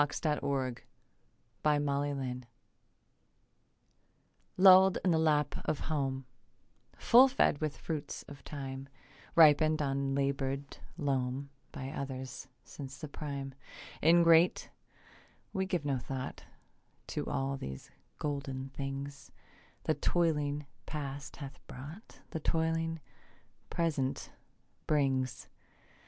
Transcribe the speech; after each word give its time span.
THE 0.01 0.39
GAINS 0.41 0.81
OF 1.63 1.63
TIME 1.63 2.43
Loll'd 4.57 4.97
in 5.05 5.11
the 5.11 5.19
lap 5.19 5.53
of 5.65 5.79
home; 5.91 6.25
Full 6.97 7.27
fed 7.27 7.59
with 7.61 7.77
fruits 7.77 8.23
of 8.23 8.43
time 8.43 8.89
Ripen'd 9.35 9.79
on 9.79 10.15
labour'd 10.15 10.79
loam 10.97 11.51
By 11.71 11.89
others, 11.91 12.47
since 12.63 12.97
the 12.97 13.07
prime; 13.07 13.53
Ingrate, 14.01 14.71
we 15.53 15.67
give 15.67 15.85
no 15.85 15.99
thought 15.99 16.45
To 17.09 17.27
all 17.27 17.55
these 17.55 17.91
golden 18.17 18.69
things 18.69 19.31
The 19.83 19.93
toiling 19.93 20.65
past 20.87 21.35
hath 21.35 21.59
brought, 21.67 22.21
The 22.31 22.39
toiling 22.39 22.99
present 23.69 24.31
brings. 24.87 25.47